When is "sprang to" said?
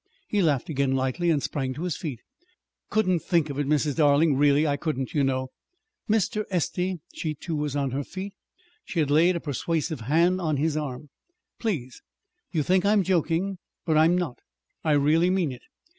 1.43-1.83